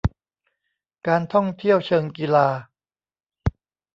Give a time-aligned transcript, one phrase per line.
[1.07, 2.47] การท่องเที่ยวเชิงกีฬา